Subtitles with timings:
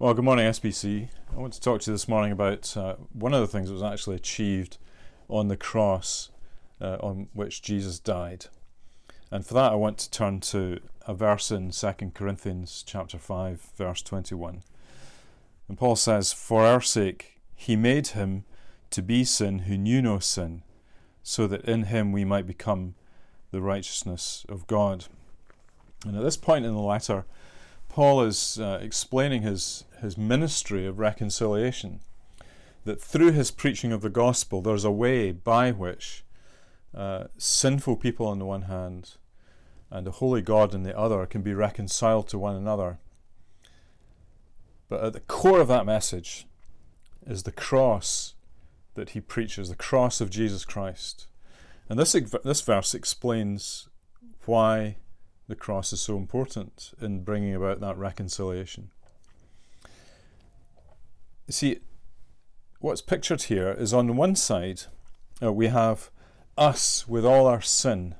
[0.00, 1.08] Well, good morning, SBC.
[1.34, 3.74] I want to talk to you this morning about uh, one of the things that
[3.74, 4.78] was actually achieved
[5.28, 6.30] on the cross
[6.80, 8.46] uh, on which Jesus died.
[9.32, 13.72] And for that, I want to turn to a verse in 2 Corinthians chapter 5,
[13.76, 14.62] verse 21.
[15.66, 18.44] And Paul says, For our sake he made him
[18.90, 20.62] to be sin who knew no sin,
[21.24, 22.94] so that in him we might become
[23.50, 25.06] the righteousness of God.
[26.06, 27.24] And at this point in the letter,
[27.98, 31.98] Paul is uh, explaining his, his ministry of reconciliation.
[32.84, 36.22] That through his preaching of the gospel, there's a way by which
[36.94, 39.16] uh, sinful people on the one hand
[39.90, 43.00] and a holy God on the other can be reconciled to one another.
[44.88, 46.46] But at the core of that message
[47.26, 48.34] is the cross
[48.94, 51.26] that he preaches, the cross of Jesus Christ.
[51.88, 53.88] And this, this verse explains
[54.44, 54.98] why
[55.48, 58.90] the cross is so important in bringing about that reconciliation.
[61.46, 61.78] You see,
[62.80, 64.82] what's pictured here is on one side,
[65.42, 66.10] uh, we have
[66.58, 68.14] us with all our sin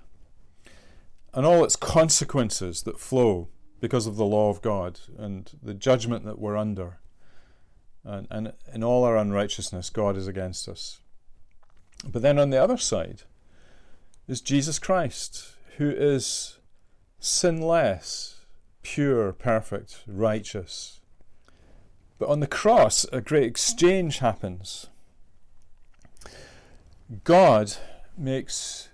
[1.34, 3.48] and all its consequences that flow
[3.80, 6.98] because of the law of God and the judgment that we're under.
[8.04, 11.00] And, and in all our unrighteousness, God is against us.
[12.06, 13.22] But then on the other side
[14.26, 16.57] is Jesus Christ, who is
[17.18, 18.36] sinless,
[18.82, 21.00] pure, perfect, righteous.
[22.18, 24.88] But on the cross, a great exchange happens.
[27.24, 27.74] God
[28.16, 28.88] makes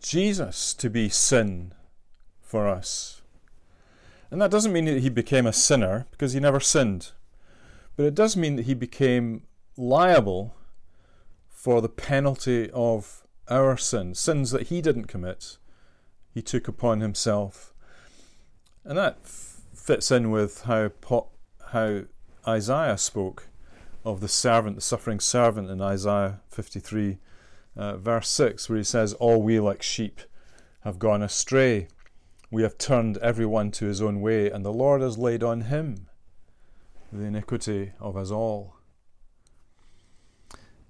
[0.00, 1.72] Jesus to be sin
[2.40, 3.22] for us.
[4.30, 7.12] And that doesn't mean that he became a sinner, because he never sinned.
[7.96, 9.44] But it does mean that he became
[9.76, 10.54] liable
[11.48, 15.56] for the penalty of our sins, sins that he didn't commit,
[16.38, 17.74] he took upon himself.
[18.84, 21.30] And that f- fits in with how, po-
[21.72, 22.02] how
[22.46, 23.48] Isaiah spoke
[24.04, 27.18] of the servant, the suffering servant in Isaiah 53,
[27.76, 30.20] uh, verse 6, where he says, All we like sheep
[30.82, 31.88] have gone astray.
[32.52, 35.62] We have turned every one to his own way, and the Lord has laid on
[35.62, 36.06] him
[37.12, 38.76] the iniquity of us all.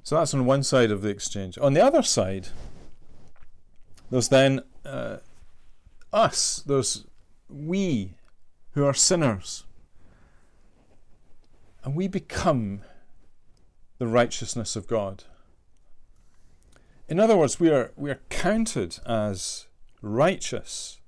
[0.03, 1.57] So that's on one side of the exchange.
[1.57, 2.49] On the other side,
[4.11, 5.19] there's then uh,
[6.13, 7.07] us, those
[7.49, 8.15] we
[8.73, 9.65] who are sinners.
[11.85, 12.83] And we become
[13.99, 15.25] the righteousness of God.
[17.09, 19.67] In other words, we are, we are counted as
[20.03, 21.01] righteous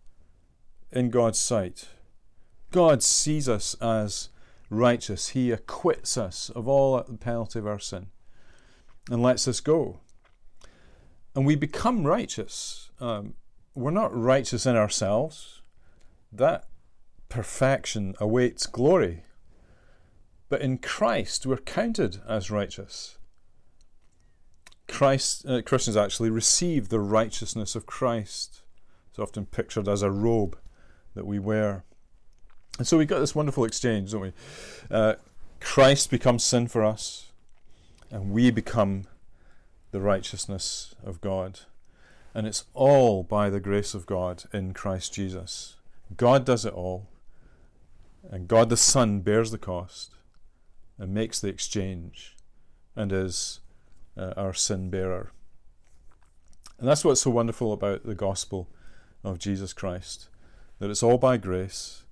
[0.90, 1.88] in God's sight.
[2.70, 4.30] God sees us as
[4.70, 5.30] righteous.
[5.30, 8.06] He acquits us of all the penalty of our sin
[9.10, 10.00] and lets us go.
[11.34, 12.90] And we become righteous.
[13.00, 13.34] Um,
[13.80, 15.62] we're not righteous in ourselves.
[16.30, 16.64] That
[17.28, 19.24] perfection awaits glory.
[20.48, 23.16] But in Christ, we're counted as righteous.
[24.86, 28.62] Christ, uh, Christians actually receive the righteousness of Christ.
[29.08, 30.58] It's often pictured as a robe
[31.14, 31.84] that we wear.
[32.78, 34.32] And so we've got this wonderful exchange, don't we?
[34.90, 35.14] Uh,
[35.60, 37.30] Christ becomes sin for us,
[38.10, 39.04] and we become
[39.90, 41.60] the righteousness of God.
[42.34, 45.76] And it's all by the grace of God in Christ Jesus.
[46.16, 47.08] God does it all.
[48.30, 50.14] And God the Son bears the cost
[50.98, 52.36] and makes the exchange
[52.94, 53.60] and is
[54.16, 55.32] uh, our sin bearer.
[56.78, 58.68] And that's what's so wonderful about the gospel
[59.24, 60.28] of Jesus Christ
[60.78, 62.04] that it's all by grace,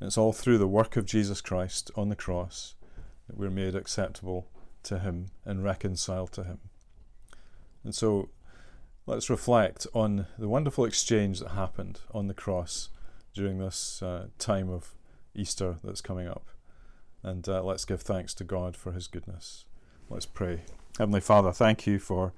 [0.00, 2.74] it's all through the work of Jesus Christ on the cross
[3.28, 4.48] that we're made acceptable
[4.84, 6.58] to Him and reconciled to Him.
[7.84, 8.30] And so
[9.06, 12.88] let's reflect on the wonderful exchange that happened on the cross
[13.34, 14.94] during this uh, time of
[15.34, 16.46] Easter that's coming up.
[17.22, 19.64] And uh, let's give thanks to God for His goodness.
[20.08, 20.62] Let's pray.
[20.98, 22.32] Heavenly Father, thank you for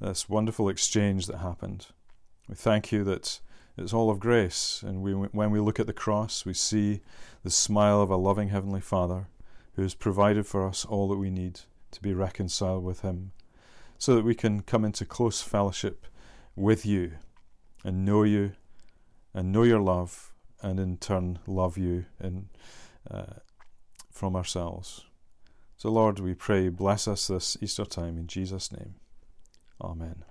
[0.00, 1.86] this wonderful exchange that happened.
[2.48, 3.40] We thank you that
[3.76, 7.00] it's all of grace, and we, when we look at the cross, we see
[7.42, 9.28] the smile of a loving Heavenly Father
[9.74, 11.60] who has provided for us all that we need
[11.90, 13.32] to be reconciled with Him
[13.98, 16.06] so that we can come into close fellowship
[16.54, 17.12] with you
[17.84, 18.52] and know you
[19.34, 22.48] and know your love and in turn love you in,
[23.10, 23.34] uh,
[24.10, 25.04] from ourselves.
[25.76, 28.96] So, Lord, we pray, bless us this Easter time in Jesus' name.
[29.80, 30.24] Amen.